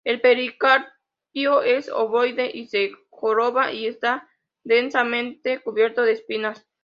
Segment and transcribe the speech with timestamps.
[0.03, 4.27] El pericarpio es ovoide y se joroba y está
[4.63, 6.65] densamente cubierto de espinas.